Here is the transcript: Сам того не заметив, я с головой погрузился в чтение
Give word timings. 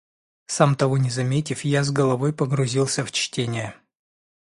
Сам 0.47 0.75
того 0.75 0.97
не 0.97 1.11
заметив, 1.11 1.61
я 1.63 1.83
с 1.83 1.91
головой 1.91 2.33
погрузился 2.33 3.05
в 3.05 3.11
чтение 3.11 3.75